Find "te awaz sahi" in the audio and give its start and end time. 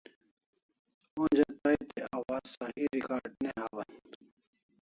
1.93-2.83